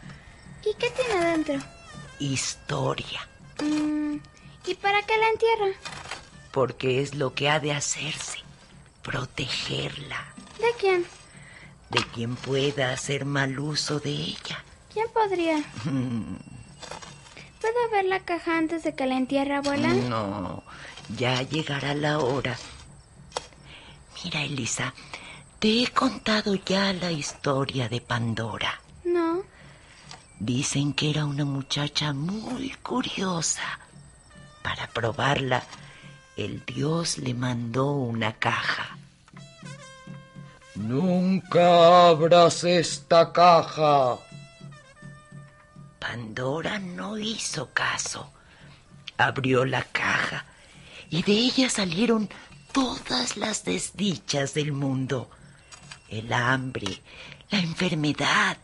¿Y 0.65 0.73
qué 0.77 0.87
tiene 0.89 1.25
dentro? 1.25 1.59
Historia. 2.19 3.25
Mm, 3.63 4.17
¿Y 4.67 4.75
para 4.75 5.01
qué 5.03 5.17
la 5.17 5.29
entierra? 5.29 5.79
Porque 6.51 7.01
es 7.01 7.15
lo 7.15 7.33
que 7.33 7.49
ha 7.49 7.59
de 7.59 7.73
hacerse. 7.73 8.39
Protegerla. 9.03 10.33
¿De 10.59 10.67
quién? 10.79 11.05
De 11.89 12.03
quien 12.13 12.35
pueda 12.35 12.91
hacer 12.91 13.25
mal 13.25 13.59
uso 13.59 13.99
de 13.99 14.11
ella. 14.11 14.63
¿Quién 14.91 15.07
podría? 15.13 15.63
¿Puedo 17.61 17.89
ver 17.91 18.05
la 18.05 18.21
caja 18.21 18.57
antes 18.57 18.83
de 18.83 18.95
que 18.95 19.05
la 19.05 19.17
entierre, 19.17 19.55
abuela? 19.55 19.93
No, 19.93 20.63
ya 21.17 21.41
llegará 21.41 21.93
la 21.93 22.19
hora. 22.19 22.57
Mira, 24.23 24.41
Elisa, 24.43 24.93
te 25.59 25.83
he 25.83 25.87
contado 25.87 26.55
ya 26.55 26.93
la 26.93 27.11
historia 27.11 27.89
de 27.89 28.01
Pandora. 28.01 28.81
No. 29.03 29.43
Dicen 30.39 30.93
que 30.93 31.09
era 31.11 31.25
una 31.25 31.45
muchacha 31.45 32.13
muy 32.13 32.71
curiosa. 32.81 33.79
Para 34.65 34.87
probarla, 34.87 35.63
el 36.35 36.65
dios 36.65 37.19
le 37.19 37.35
mandó 37.35 37.91
una 37.91 38.33
caja. 38.33 38.97
Nunca 40.73 42.09
abras 42.09 42.63
esta 42.63 43.31
caja. 43.31 44.17
Pandora 45.99 46.79
no 46.79 47.15
hizo 47.19 47.69
caso. 47.75 48.33
Abrió 49.19 49.65
la 49.65 49.83
caja 49.83 50.45
y 51.11 51.21
de 51.21 51.33
ella 51.33 51.69
salieron 51.69 52.27
todas 52.71 53.37
las 53.37 53.65
desdichas 53.65 54.55
del 54.55 54.71
mundo. 54.71 55.29
El 56.09 56.33
hambre, 56.33 57.03
la 57.51 57.59
enfermedad, 57.59 58.57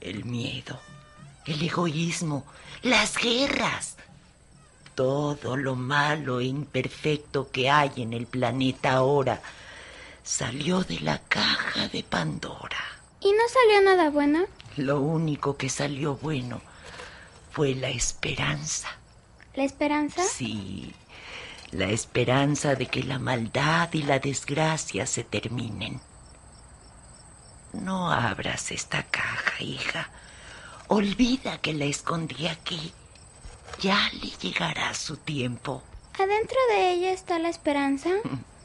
el 0.00 0.24
miedo, 0.24 0.80
el 1.44 1.62
egoísmo, 1.62 2.46
las 2.80 3.18
guerras. 3.18 3.96
Todo 4.96 5.58
lo 5.58 5.76
malo 5.76 6.40
e 6.40 6.46
imperfecto 6.46 7.50
que 7.50 7.68
hay 7.68 7.92
en 7.98 8.14
el 8.14 8.26
planeta 8.26 8.92
ahora 8.92 9.42
salió 10.22 10.84
de 10.84 11.00
la 11.00 11.18
caja 11.18 11.86
de 11.88 12.02
Pandora. 12.02 12.82
¿Y 13.20 13.30
no 13.30 13.42
salió 13.46 13.82
nada 13.82 14.08
bueno? 14.08 14.46
Lo 14.78 15.02
único 15.02 15.58
que 15.58 15.68
salió 15.68 16.16
bueno 16.16 16.62
fue 17.50 17.74
la 17.74 17.90
esperanza. 17.90 18.88
¿La 19.54 19.64
esperanza? 19.64 20.22
Sí, 20.24 20.94
la 21.72 21.90
esperanza 21.90 22.74
de 22.74 22.86
que 22.86 23.02
la 23.02 23.18
maldad 23.18 23.90
y 23.92 24.02
la 24.02 24.18
desgracia 24.18 25.06
se 25.06 25.24
terminen. 25.24 26.00
No 27.74 28.10
abras 28.10 28.70
esta 28.72 29.02
caja, 29.02 29.62
hija. 29.62 30.08
Olvida 30.88 31.58
que 31.58 31.74
la 31.74 31.84
escondí 31.84 32.46
aquí. 32.46 32.94
Ya 33.80 34.10
le 34.22 34.30
llegará 34.40 34.94
su 34.94 35.16
tiempo. 35.16 35.82
¿Adentro 36.14 36.58
de 36.70 36.92
ella 36.92 37.12
está 37.12 37.38
la 37.38 37.48
esperanza? 37.50 38.10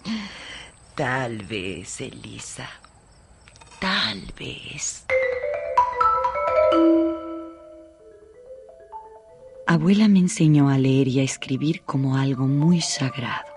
Tal 0.95 1.43
vez, 1.43 1.99
Elisa. 1.99 2.69
Tal 3.79 4.21
vez. 4.37 5.05
Abuela 9.67 10.07
me 10.07 10.19
enseñó 10.19 10.69
a 10.69 10.77
leer 10.77 11.07
y 11.07 11.19
a 11.19 11.23
escribir 11.23 11.81
como 11.83 12.15
algo 12.15 12.45
muy 12.45 12.81
sagrado. 12.81 13.51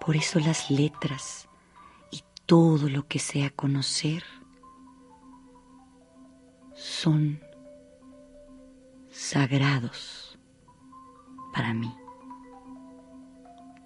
Por 0.00 0.16
eso 0.16 0.38
las 0.38 0.70
letras 0.70 1.48
y 2.10 2.22
todo 2.46 2.88
lo 2.88 3.06
que 3.06 3.18
sea 3.18 3.50
conocer 3.50 4.22
son 6.74 7.40
sagrados 9.14 10.38
para 11.52 11.72
mí. 11.72 11.94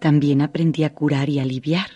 También 0.01 0.41
aprendí 0.41 0.85
a 0.85 0.95
curar 0.95 1.29
y 1.29 1.39
aliviar. 1.39 1.91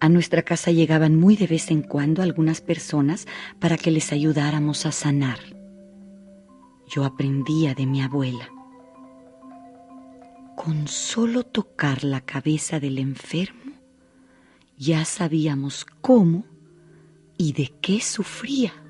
A 0.00 0.08
nuestra 0.08 0.42
casa 0.42 0.72
llegaban 0.72 1.14
muy 1.14 1.36
de 1.36 1.46
vez 1.46 1.70
en 1.70 1.82
cuando 1.82 2.22
algunas 2.22 2.60
personas 2.60 3.26
para 3.60 3.76
que 3.76 3.92
les 3.92 4.12
ayudáramos 4.12 4.84
a 4.84 4.90
sanar. 4.90 5.38
Yo 6.88 7.04
aprendía 7.04 7.74
de 7.74 7.86
mi 7.86 8.02
abuela. 8.02 8.50
Con 10.56 10.88
solo 10.88 11.44
tocar 11.44 12.02
la 12.02 12.20
cabeza 12.20 12.80
del 12.80 12.98
enfermo, 12.98 13.72
ya 14.76 15.04
sabíamos 15.04 15.86
cómo 16.00 16.44
y 17.38 17.52
de 17.52 17.72
qué 17.80 18.00
sufría. 18.00 18.81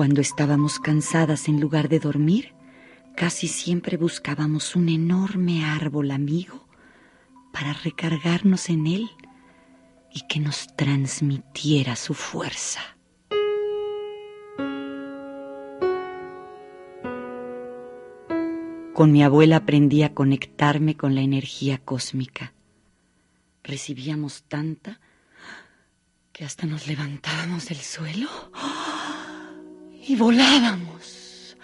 Cuando 0.00 0.22
estábamos 0.22 0.80
cansadas 0.80 1.46
en 1.46 1.60
lugar 1.60 1.90
de 1.90 2.00
dormir, 2.00 2.54
casi 3.14 3.48
siempre 3.48 3.98
buscábamos 3.98 4.74
un 4.74 4.88
enorme 4.88 5.62
árbol 5.66 6.10
amigo 6.10 6.66
para 7.52 7.74
recargarnos 7.74 8.70
en 8.70 8.86
él 8.86 9.10
y 10.10 10.26
que 10.26 10.40
nos 10.40 10.74
transmitiera 10.74 11.96
su 11.96 12.14
fuerza. 12.14 12.80
Con 18.94 19.12
mi 19.12 19.22
abuela 19.22 19.56
aprendí 19.56 20.02
a 20.02 20.14
conectarme 20.14 20.96
con 20.96 21.14
la 21.14 21.20
energía 21.20 21.76
cósmica. 21.76 22.54
Recibíamos 23.62 24.44
tanta 24.44 24.98
que 26.32 26.46
hasta 26.46 26.66
nos 26.66 26.86
levantábamos 26.86 27.68
del 27.68 27.80
suelo. 27.80 28.30
¡Ah! 28.54 28.99
Y 30.06 30.16
volábamos. 30.16 31.56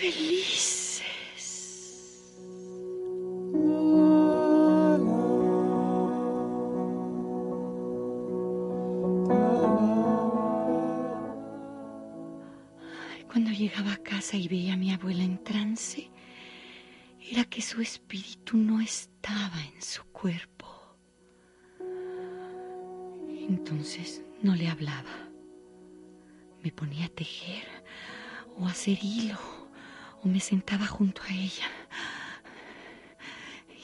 y 0.00 0.73
o 30.22 30.28
me 30.28 30.40
sentaba 30.40 30.86
junto 30.86 31.22
a 31.22 31.30
ella 31.30 31.70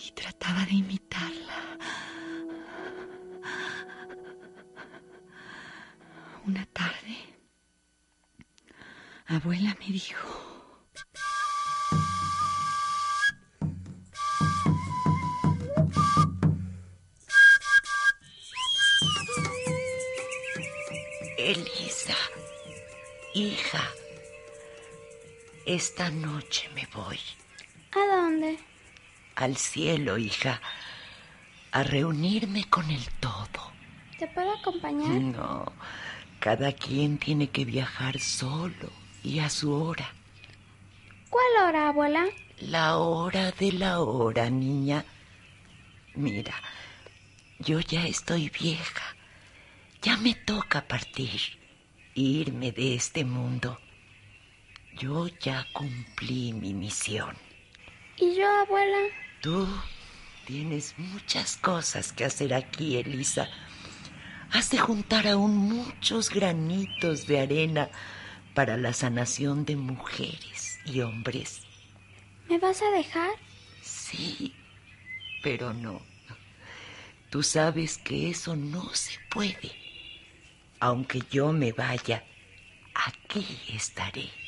y 0.06 0.10
trataba 0.10 0.66
de 0.66 0.74
imitarla. 0.74 1.78
Una 6.46 6.66
tarde 6.66 7.16
Abuela 9.26 9.74
me 9.80 9.86
dijo... 9.86 10.28
Elisa, 21.38 22.14
hija, 23.32 23.82
esta 25.74 26.10
noche 26.10 26.68
me 26.74 26.86
voy. 26.92 27.18
¿A 27.92 28.16
dónde? 28.16 28.58
Al 29.36 29.56
cielo, 29.56 30.18
hija, 30.18 30.60
a 31.70 31.82
reunirme 31.84 32.64
con 32.64 32.90
el 32.90 33.04
todo. 33.20 33.72
¿Te 34.18 34.26
puedo 34.26 34.52
acompañar? 34.52 35.10
No, 35.10 35.72
cada 36.40 36.72
quien 36.72 37.18
tiene 37.18 37.50
que 37.50 37.64
viajar 37.64 38.18
solo 38.18 38.90
y 39.22 39.38
a 39.38 39.48
su 39.48 39.72
hora. 39.72 40.12
¿Cuál 41.28 41.68
hora, 41.68 41.88
abuela? 41.88 42.26
La 42.58 42.96
hora 42.96 43.52
de 43.52 43.72
la 43.72 44.00
hora, 44.00 44.50
niña. 44.50 45.04
Mira, 46.14 46.54
yo 47.60 47.78
ya 47.78 48.06
estoy 48.06 48.50
vieja. 48.50 49.14
Ya 50.02 50.16
me 50.16 50.34
toca 50.34 50.88
partir, 50.88 51.40
irme 52.14 52.72
de 52.72 52.94
este 52.96 53.24
mundo. 53.24 53.78
Yo 55.00 55.28
ya 55.40 55.66
cumplí 55.72 56.52
mi 56.52 56.74
misión. 56.74 57.34
¿Y 58.18 58.36
yo, 58.36 58.46
abuela? 58.46 58.98
Tú 59.40 59.66
tienes 60.44 60.94
muchas 60.98 61.56
cosas 61.56 62.12
que 62.12 62.26
hacer 62.26 62.52
aquí, 62.52 62.98
Elisa. 62.98 63.48
Has 64.52 64.68
de 64.68 64.76
juntar 64.76 65.26
aún 65.26 65.56
muchos 65.56 66.28
granitos 66.28 67.26
de 67.26 67.40
arena 67.40 67.88
para 68.54 68.76
la 68.76 68.92
sanación 68.92 69.64
de 69.64 69.76
mujeres 69.76 70.78
y 70.84 71.00
hombres. 71.00 71.62
¿Me 72.50 72.58
vas 72.58 72.82
a 72.82 72.90
dejar? 72.90 73.30
Sí, 73.80 74.54
pero 75.42 75.72
no. 75.72 76.02
Tú 77.30 77.42
sabes 77.42 77.96
que 77.96 78.28
eso 78.28 78.54
no 78.54 78.94
se 78.94 79.18
puede. 79.30 79.72
Aunque 80.78 81.22
yo 81.30 81.54
me 81.54 81.72
vaya, 81.72 82.22
aquí 82.92 83.46
estaré. 83.72 84.39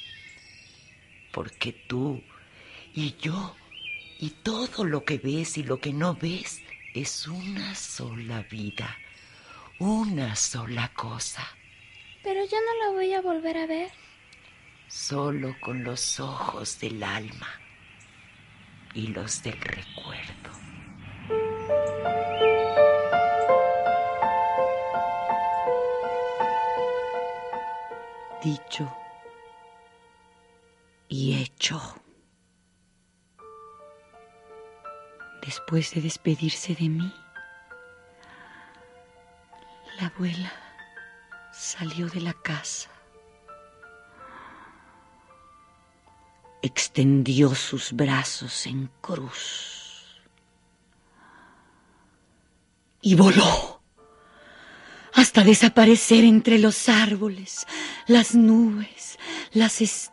Porque 1.33 1.73
tú 1.73 2.23
y 2.95 3.17
yo 3.17 3.57
y 4.19 4.31
todo 4.31 4.85
lo 4.85 5.05
que 5.05 5.19
ves 5.19 5.59
y 5.59 5.65
lo 5.65 5.81
que 5.81 5.93
no 5.93 6.15
ves 6.15 6.63
es 6.95 7.27
una 7.27 7.75
sola 7.75 8.43
vida, 8.43 8.97
una 9.79 10.37
sola 10.37 10.93
cosa. 10.95 11.47
Pero 12.23 12.45
yo 12.45 12.59
no 12.61 12.87
la 12.87 12.93
voy 12.93 13.13
a 13.15 13.21
volver 13.21 13.57
a 13.57 13.67
ver. 13.67 13.91
Solo 14.87 15.57
con 15.61 15.83
los 15.83 16.21
ojos 16.21 16.79
del 16.79 17.03
alma 17.03 17.49
y 18.95 19.09
los 19.09 19.43
del 19.43 19.59
recuerdo. 19.61 20.53
Dicho 28.43 29.02
y 31.13 31.35
hecho. 31.35 31.79
Después 35.45 35.93
de 35.93 36.01
despedirse 36.01 36.75
de 36.75 36.89
mí, 36.89 37.15
la 40.01 40.07
abuela 40.07 40.53
salió 41.53 42.09
de 42.09 42.23
la 42.23 42.33
casa. 42.33 42.89
Extendió 46.63 47.55
sus 47.55 47.93
brazos 47.93 48.67
en 48.67 48.89
cruz 49.03 50.23
y 53.03 53.17
voló 53.17 53.83
hasta 55.13 55.45
desaparecer 55.45 56.25
entre 56.25 56.59
los 56.59 56.89
árboles, 56.89 57.67
las 58.07 58.35
nubes, 58.35 59.19
las 59.53 59.83
estrellas, 59.83 60.12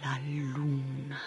la 0.00 0.20
luna. 0.20 1.20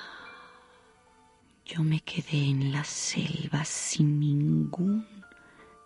Yo 1.65 1.83
me 1.83 1.99
quedé 1.99 2.49
en 2.49 2.71
la 2.71 2.85
selva 2.85 3.65
sin 3.65 4.21
ningún 4.21 5.05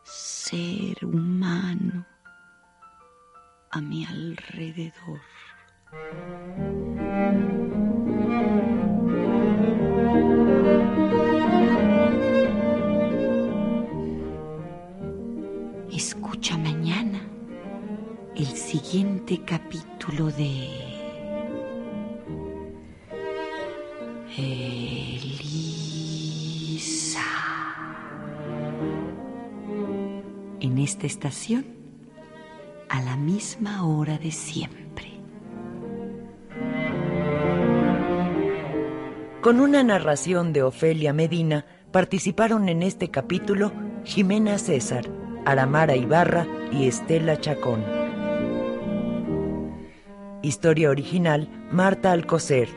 ser 0.04 1.04
humano 1.04 2.06
a 3.72 3.82
mi 3.82 4.06
alrededor. 4.06 5.22
El 18.42 18.58
siguiente 18.58 19.42
capítulo 19.46 20.32
de... 20.32 20.92
esta 30.84 31.06
estación 31.06 31.64
a 32.90 33.02
la 33.02 33.16
misma 33.16 33.86
hora 33.86 34.18
de 34.18 34.32
siempre. 34.32 35.12
Con 39.42 39.60
una 39.60 39.84
narración 39.84 40.52
de 40.52 40.64
Ofelia 40.64 41.14
Medina 41.14 41.66
participaron 41.92 42.68
en 42.68 42.82
este 42.82 43.10
capítulo 43.12 43.72
Jimena 44.04 44.58
César, 44.58 45.06
Aramara 45.46 45.96
Ibarra 45.96 46.48
y 46.72 46.88
Estela 46.88 47.40
Chacón. 47.40 48.01
Historia 50.44 50.90
original 50.90 51.48
Marta 51.72 52.12
Alcocer. 52.12 52.68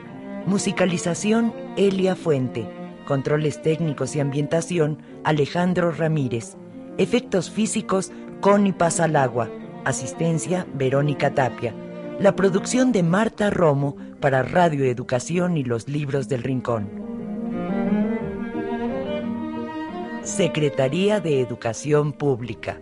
Musicalización 0.44 1.55
Elia 1.79 2.14
Fuente. 2.14 2.68
Controles 3.07 3.62
técnicos 3.62 4.14
y 4.16 4.20
ambientación 4.20 4.98
Alejandro 5.24 5.90
Ramírez. 5.90 6.59
Efectos 6.98 7.50
físicos, 7.50 8.12
Connie 8.42 8.74
Pasalagua. 8.74 9.48
Asistencia, 9.87 10.66
Verónica 10.74 11.33
Tapia. 11.33 11.74
La 12.20 12.37
producción 12.37 12.92
de 12.92 13.03
Marta 13.03 13.48
Romo 13.48 13.96
para 14.20 14.42
Radio 14.42 14.85
Educación 14.85 15.57
y 15.57 15.64
los 15.64 15.88
Libros 15.88 16.29
del 16.29 16.42
Rincón. 16.42 16.90
Secretaría 20.22 21.20
de 21.20 21.40
Educación 21.40 22.12
Pública. 22.12 22.79